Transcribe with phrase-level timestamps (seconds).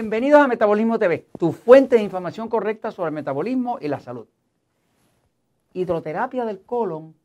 [0.00, 4.28] Bienvenidos a Metabolismo TV, tu fuente de información correcta sobre el metabolismo y la salud.
[5.72, 7.16] Hidroterapia del colon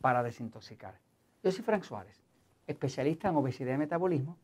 [0.00, 0.94] para desintoxicar.
[1.42, 2.22] Yo soy Frank Suárez,
[2.68, 4.36] especialista en obesidad y metabolismo,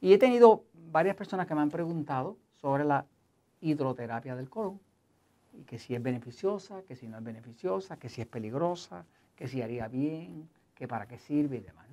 [0.00, 0.62] y he tenido
[0.92, 3.04] varias personas que me han preguntado sobre la
[3.60, 4.78] hidroterapia del colon,
[5.52, 9.04] y que si es beneficiosa, que si no es beneficiosa, que si es peligrosa,
[9.34, 11.86] que si haría bien, que para qué sirve y demás.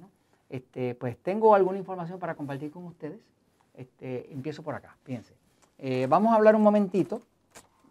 [0.47, 3.20] Este, pues tengo alguna información para compartir con ustedes
[3.77, 5.34] este, empiezo por acá, fíjense.
[5.77, 7.22] Eh, vamos a hablar un momentito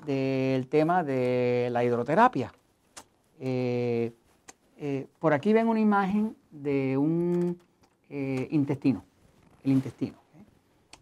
[0.04, 2.52] del tema de la hidroterapia.
[3.38, 4.12] Eh,
[4.78, 7.58] eh, por aquí ven una imagen de un
[8.08, 9.04] intestino,
[9.64, 10.16] el intestino.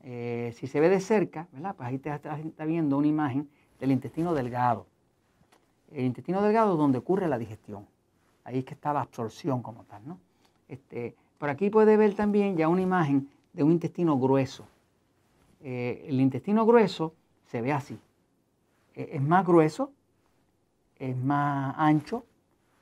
[0.02, 1.74] si se ve de cerca, ¿verdad?
[1.76, 3.48] Pues ahí está, está, viendo una imagen
[3.78, 4.86] del intestino delgado.
[5.92, 7.86] El intestino delgado es donde ocurre la digestión.
[8.42, 10.18] Ahí es que está la absorción como tal, ¿no?
[10.68, 14.66] Este, por aquí puede ver también ya una imagen de un intestino grueso.
[15.66, 17.14] Eh, el intestino grueso
[17.46, 17.98] se ve así.
[18.94, 19.90] E, es más grueso,
[20.98, 22.26] es más ancho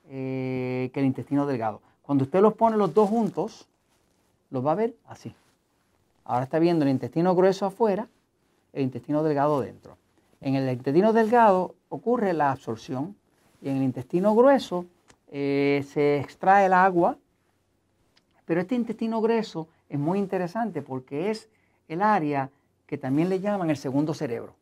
[0.08, 1.80] eh, que el intestino delgado.
[2.02, 3.68] Cuando usted los pone los dos juntos,
[4.50, 5.32] los va a ver así.
[6.24, 8.08] Ahora está viendo el intestino grueso afuera,
[8.72, 9.96] el intestino delgado dentro.
[10.40, 13.14] En el intestino delgado ocurre la absorción
[13.60, 14.86] y en el intestino grueso
[15.30, 17.16] eh, se extrae el agua,
[18.44, 21.48] pero este intestino grueso es muy interesante porque es
[21.86, 22.50] el área
[22.86, 24.56] que también le llaman el segundo cerebro.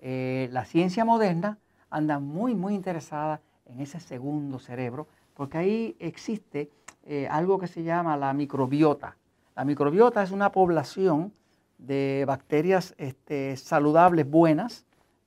[0.00, 1.58] Eh, la ciencia moderna
[1.90, 6.70] anda muy, muy interesada en ese segundo cerebro, porque ahí existe
[7.04, 9.16] eh, algo que se llama la microbiota.
[9.56, 11.32] La microbiota es una población
[11.78, 14.84] de bacterias este, saludables, buenas,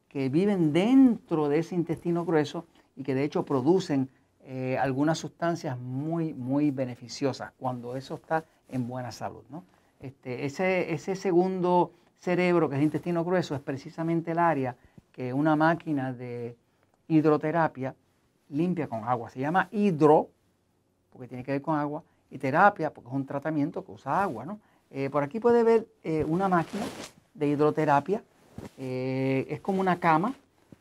[0.08, 4.10] que viven dentro de ese intestino grueso y que de hecho producen
[4.42, 9.44] eh, algunas sustancias muy, muy beneficiosas cuando eso está en buena salud.
[10.00, 14.76] Este, ese, ese segundo cerebro, que es el intestino grueso, es precisamente el área
[15.12, 16.56] que una máquina de
[17.08, 17.96] hidroterapia
[18.50, 19.30] limpia con agua.
[19.30, 20.30] Se llama hidro,
[21.12, 24.46] porque tiene que ver con agua, y terapia, porque es un tratamiento que usa agua.
[24.46, 24.60] ¿no?
[24.92, 26.86] Eh, por aquí puede ver eh, una máquina
[27.34, 28.24] de hidroterapia.
[28.78, 30.34] Eh, es como una cama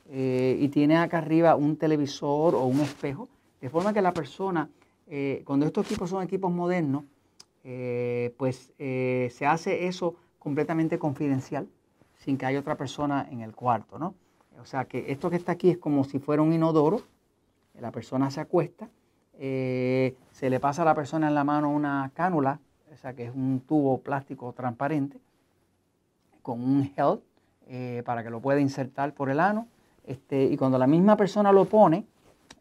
[0.09, 3.29] y tiene acá arriba un televisor o un espejo,
[3.61, 4.71] de forma que la persona,
[5.45, 7.03] cuando estos equipos son equipos modernos,
[8.37, 10.15] pues se hace eso
[10.47, 11.67] completamente confidencial,
[12.19, 14.15] sin que haya otra persona en el cuarto, ¿no?
[14.61, 17.01] O sea que esto que está aquí es como si fuera un inodoro,
[17.81, 18.89] la persona se acuesta,
[19.41, 22.61] eh, se le pasa a la persona en la mano una cánula,
[22.95, 25.19] o sea que es un tubo plástico transparente,
[26.43, 27.19] con un gel
[27.67, 29.67] eh, para que lo pueda insertar por el ano,
[30.05, 32.07] este, y cuando la misma persona lo pone,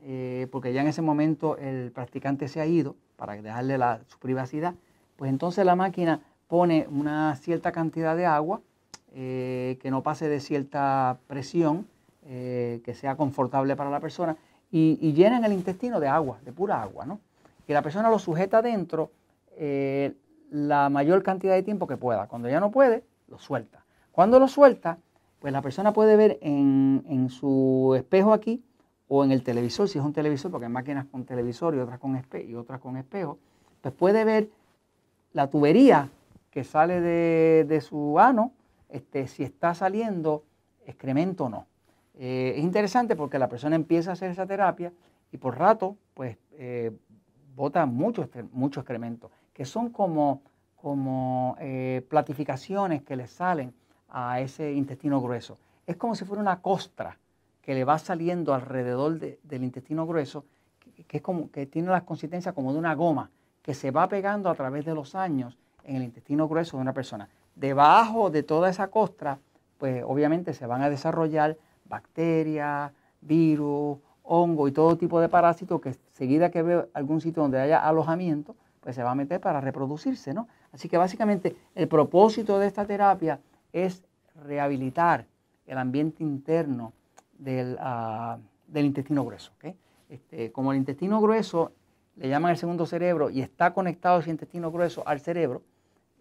[0.02, 4.74] eh, porque ya en ese momento el practicante se ha ido para dejarle su privacidad,
[5.18, 8.62] pues entonces la máquina pone una cierta cantidad de agua
[9.14, 11.88] eh, que no pase de cierta presión,
[12.26, 14.36] eh, que sea confortable para la persona,
[14.72, 17.20] y, y llenan el intestino de agua, de pura agua, ¿no?
[17.68, 19.12] Y la persona lo sujeta dentro
[19.58, 20.14] eh,
[20.52, 22.28] la mayor cantidad de tiempo que pueda.
[22.28, 23.84] Cuando ya no puede, lo suelta.
[24.12, 25.00] Cuando lo suelta,
[25.40, 28.64] pues la persona puede ver en, en su espejo aquí
[29.08, 32.00] o en el televisor, si es un televisor, porque hay máquinas con televisor y otras
[32.00, 33.38] con, espe y otras con espejo,
[33.82, 34.50] pues puede ver
[35.34, 36.10] la tubería
[36.56, 38.54] que sale de, su ano,
[38.88, 40.46] este, si está saliendo
[40.86, 41.68] excremento o no.
[42.18, 44.94] Eh, es interesante porque la persona empieza a hacer esa terapia
[45.34, 46.94] y por rato, pues, eh,
[47.58, 50.44] bota mucho, mucho excremento, que son como,
[50.78, 53.74] como eh, platificaciones que le salen
[54.08, 55.58] a ese intestino grueso.
[55.86, 57.18] Es como si fuera una costra
[57.62, 60.46] que le va saliendo alrededor del intestino grueso,
[61.06, 63.30] que, es como, que tiene la consistencia como de una goma,
[63.62, 66.94] que se va pegando a través de los años en el intestino grueso de una
[66.94, 67.30] persona.
[67.56, 69.40] Debajo de toda esa costra,
[69.78, 75.96] pues obviamente se van a desarrollar bacterias, virus, hongo y todo tipo de parásitos que
[76.14, 80.34] seguida que ve algún sitio donde haya alojamiento, pues se va a meter para reproducirse,
[80.34, 80.48] ¿no?
[80.72, 83.40] Así que básicamente el propósito de esta terapia
[83.72, 84.04] es
[84.44, 85.26] rehabilitar
[85.66, 86.94] el ambiente interno
[87.38, 88.38] del, ah,
[88.74, 89.52] intestino grueso.
[90.10, 91.72] Este, como el intestino grueso
[92.16, 95.62] le llaman el segundo cerebro y está conectado ese intestino grueso al cerebro,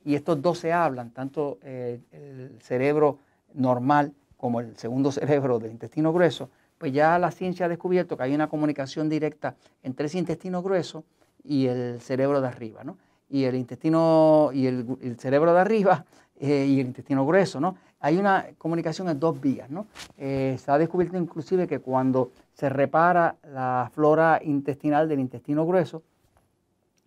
[0.05, 3.19] y estos dos se hablan, tanto eh, el cerebro
[3.55, 8.25] normal como el segundo cerebro del intestino grueso, pues ya la ciencia ha descubierto que
[8.25, 11.05] hay una comunicación directa entre ese intestino grueso
[11.43, 12.99] y el cerebro de arriba, ¿no?
[13.31, 16.05] Y el intestino y el, cerebro de arriba
[16.41, 17.77] eh, y el intestino grueso, ¿no?
[18.01, 19.87] Hay una comunicación en dos vías, ¿no?
[20.19, 26.03] Eh, se ha descubierto inclusive que cuando se repara la flora intestinal del intestino grueso,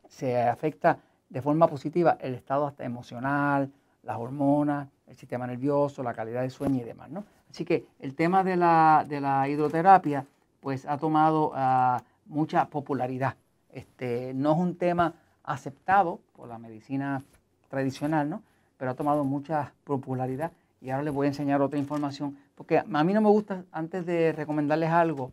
[0.09, 0.97] se afecta
[1.29, 3.71] de forma positiva el estado hasta emocional,
[4.03, 7.09] las hormonas el sistema nervioso, la calidad de sueño y demás.
[7.09, 7.23] ¿no?
[7.49, 10.25] Así que el tema de la, de la hidroterapia
[10.59, 13.35] pues ha tomado ah, mucha popularidad.
[13.69, 15.13] Este, no es un tema
[15.43, 17.23] aceptado por la medicina
[17.69, 18.43] tradicional, ¿no?
[18.77, 20.51] pero ha tomado mucha popularidad
[20.81, 24.05] y ahora les voy a enseñar otra información, porque a mí no me gusta, antes
[24.05, 25.31] de recomendarles algo,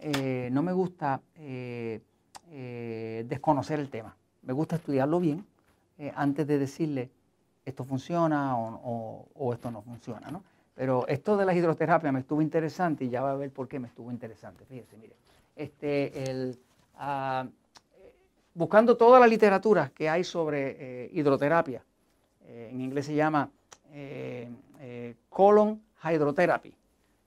[0.00, 2.00] eh, no me gusta eh,
[2.50, 4.16] eh, desconocer el tema.
[4.42, 5.44] Me gusta estudiarlo bien
[6.14, 7.10] antes de decirle
[7.64, 10.30] esto funciona o, esto no funciona.
[10.30, 10.42] ¿no?
[10.74, 13.78] Pero esto de la hidroterapia me estuvo interesante y ya va a ver por qué
[13.78, 14.64] me estuvo interesante.
[14.64, 15.14] Fíjense, mire.
[15.54, 16.56] Este,
[16.96, 17.46] ah,
[18.54, 21.84] buscando toda la literatura que hay sobre hidroterapia,
[22.46, 23.50] en inglés se llama
[25.28, 26.74] colon hydrotherapy.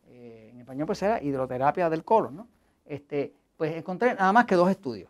[0.09, 2.47] en español pues era hidroterapia del colon, ¿no?
[2.85, 5.09] este, pues encontré nada más que dos estudios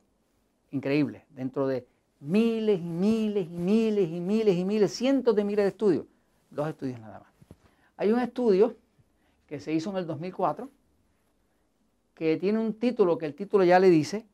[0.71, 1.85] increíbles dentro de
[2.23, 6.05] miles y miles y miles y miles y miles, cientos de miles de estudios.
[6.49, 7.29] Dos estudios nada más.
[7.97, 8.75] Hay un estudio
[9.47, 10.69] que se hizo en el 2004
[12.15, 14.25] que tiene un título que el título ya le dice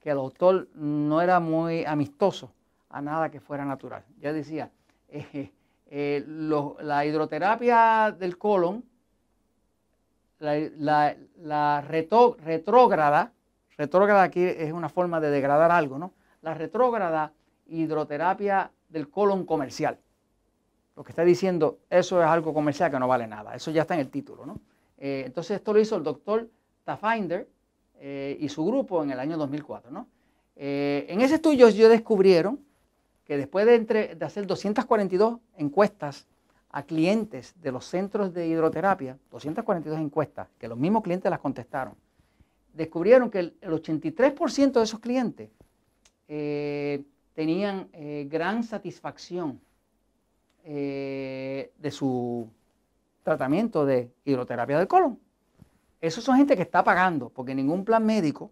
[0.00, 2.52] que el autor no era muy amistoso
[2.90, 4.04] a nada que fuera natural.
[4.20, 4.70] Ya decía,
[5.08, 5.50] eh,
[5.90, 8.84] eh, la hidroterapia del colon
[10.38, 13.32] la, retrógrada,
[13.76, 16.12] retrógrada aquí es una forma de degradar algo, ¿no?
[16.44, 17.32] La retrógrada
[17.68, 19.98] hidroterapia del colon comercial.
[20.94, 23.54] Lo que está diciendo, eso es algo comercial que no vale nada.
[23.54, 24.60] Eso ya está en el título, ¿no?
[24.98, 26.48] Eh, entonces esto lo hizo el doctor
[26.84, 27.48] Tafinder
[27.98, 30.06] eh, y su grupo en el año 2004, ¿no?
[30.54, 32.60] Eh, en ese estudio ellos descubrieron
[33.24, 36.26] que después de, entre, de hacer 242 encuestas
[36.68, 41.94] a clientes de los centros de hidroterapia, 242 encuestas, que los mismos clientes las contestaron,
[42.74, 45.50] descubrieron que el, 83% de esos clientes
[46.28, 47.02] eh,
[47.34, 49.60] tenían eh, gran satisfacción
[50.64, 52.48] eh, de su
[53.22, 55.18] tratamiento de hidroterapia del colon.
[56.00, 58.50] Esos son gente que está pagando, porque ningún plan médico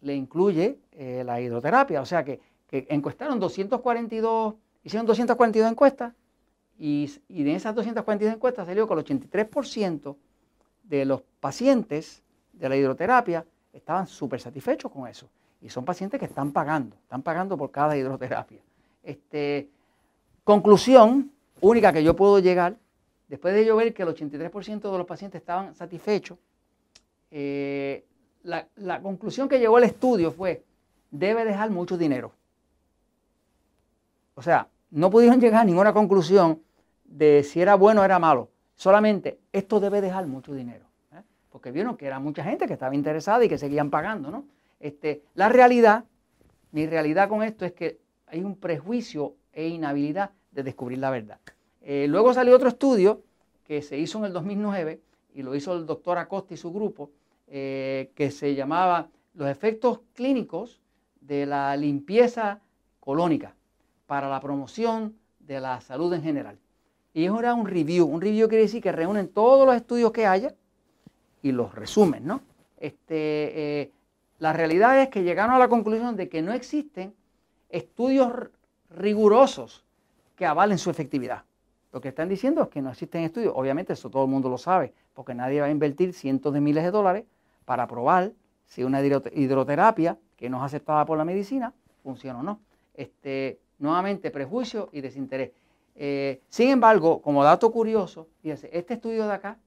[0.00, 0.78] le incluye
[1.24, 2.00] la hidroterapia.
[2.00, 6.12] O sea que, que encuestaron 242, hicieron 242 encuestas
[6.76, 10.16] y, y de esas 242 encuestas salió que el 83%
[10.82, 12.22] de los pacientes
[12.52, 15.28] de la hidroterapia estaban súper satisfechos con eso.
[15.60, 18.60] Y son pacientes que están pagando, están pagando por cada hidroterapia.
[19.02, 19.68] Este,
[20.44, 22.76] conclusión única que yo puedo llegar,
[23.28, 26.38] después de yo ver que el 83% de los pacientes estaban satisfechos,
[27.30, 28.04] eh,
[28.44, 30.64] la, conclusión que llegó el estudio fue,
[31.10, 32.32] debe dejar mucho dinero.
[34.34, 36.62] O sea, no pudieron llegar a ninguna conclusión
[37.04, 38.48] de si era bueno o era malo.
[38.76, 40.86] Solamente esto debe dejar mucho dinero.
[41.12, 41.22] ¿eh?
[41.50, 44.30] Porque vieron que era mucha gente que estaba interesada y que seguían pagando.
[44.30, 44.44] ¿no?
[44.80, 46.04] Este, la realidad,
[46.72, 51.38] mi realidad con esto es que hay un prejuicio e inhabilidad de descubrir la verdad.
[51.82, 53.22] Eh, luego salió otro estudio
[53.64, 55.00] que se hizo en el 2009
[55.34, 57.10] y lo hizo el doctor Acosta y su grupo,
[57.46, 60.80] eh, que se llamaba Los efectos clínicos
[61.20, 62.60] de la limpieza
[63.00, 63.54] colónica
[64.06, 66.58] para la promoción de la salud en general.
[67.14, 68.06] Y eso era un review.
[68.06, 70.54] Un review quiere decir que reúnen todos los estudios que haya
[71.42, 72.42] y los resumen, ¿no?
[72.76, 73.92] Este, eh,
[74.38, 77.14] la realidad es que llegaron a la conclusión de que no existen
[77.68, 78.32] estudios
[78.90, 79.84] rigurosos
[80.36, 81.44] que avalen su efectividad.
[81.92, 83.52] Lo que están diciendo es que no existen estudios.
[83.56, 86.84] Obviamente eso todo el mundo lo sabe, porque nadie va a invertir cientos de miles
[86.84, 87.24] de dólares
[87.64, 88.32] para probar
[88.66, 92.60] si una hidroterapia que no es aceptada por la medicina funciona o no.
[92.94, 95.52] Este, nuevamente, prejuicio y desinterés.
[95.96, 99.58] Eh, sin embargo, como dato curioso, fíjense, este estudio de acá,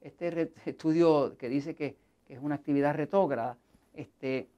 [0.00, 1.96] este estudio que dice que,
[2.28, 3.58] es una actividad retrógrada,
[3.94, 4.48] este,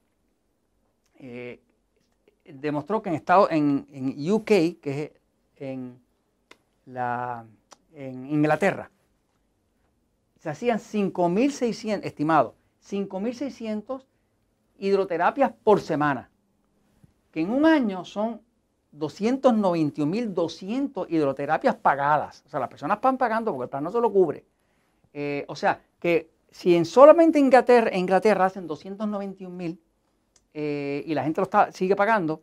[1.17, 1.61] eh,
[2.45, 3.87] demostró que en, estado, en,
[4.31, 5.11] UK, que es
[5.57, 6.01] en,
[6.87, 7.45] la,
[7.95, 8.91] en Inglaterra,
[10.39, 12.55] se hacían 5.600, estimados,
[12.89, 14.05] 5.600
[14.79, 16.31] hidroterapias por semana,
[17.31, 18.43] que en un año son
[18.99, 22.43] 291.200 hidroterapias pagadas.
[22.47, 24.45] O sea, las personas van pagando porque el plan no se lo cubre.
[25.12, 29.79] Eh, o sea, que si en solamente Inglaterra, Inglaterra hacen 291.000
[30.53, 32.43] eh, y la gente lo sigue pagando,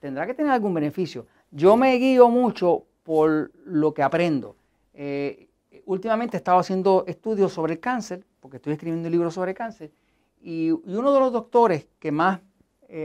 [0.00, 1.26] tendrá que tener algún beneficio.
[1.52, 4.56] Yo me guío mucho por lo que aprendo.
[4.92, 5.48] Eh,
[5.86, 9.92] últimamente he estado haciendo estudios sobre el cáncer, porque estoy escribiendo un libro sobre cáncer,
[10.42, 12.40] y, uno de los doctores que más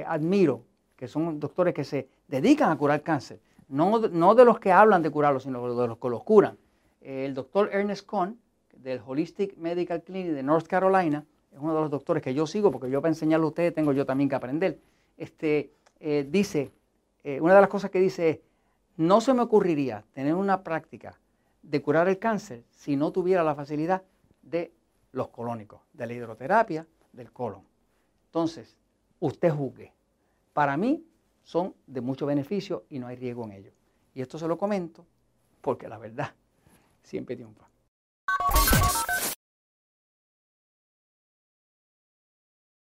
[0.06, 0.64] admiro,
[0.96, 3.40] que son doctores que se dedican a curar cáncer,
[3.70, 6.58] no, no de los que hablan de curarlo, sino de los que los curan.
[7.02, 8.38] El doctor Ernest Cohn,
[8.82, 12.72] del Holistic Medical Clinic de North Carolina, es uno de los doctores que yo sigo,
[12.72, 14.80] porque yo para enseñarle a ustedes tengo yo también que aprender,
[15.18, 16.72] este, eh, dice,
[17.24, 18.40] eh, una de las cosas que dice es,
[18.98, 21.18] no se me ocurriría tener una práctica
[21.62, 24.04] de curar el cáncer si no tuviera la facilidad
[24.42, 24.72] de
[25.12, 27.64] los colónicos, de la hidroterapia, del colon.
[28.26, 28.76] Entonces,
[29.20, 29.94] usted juzgue.
[30.54, 31.04] Para mí
[31.44, 33.72] son de mucho beneficio y no hay riesgo en ello.
[34.14, 35.06] Y esto se lo comento
[35.62, 36.34] porque la verdad
[37.04, 37.68] siempre triunfa.